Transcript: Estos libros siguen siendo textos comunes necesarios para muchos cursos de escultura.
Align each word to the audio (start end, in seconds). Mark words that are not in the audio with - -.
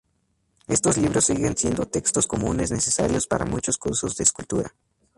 Estos 0.65 0.97
libros 0.97 1.25
siguen 1.25 1.55
siendo 1.55 1.85
textos 1.85 2.25
comunes 2.25 2.71
necesarios 2.71 3.27
para 3.27 3.45
muchos 3.45 3.77
cursos 3.77 4.15
de 4.15 4.23
escultura. 4.23 4.73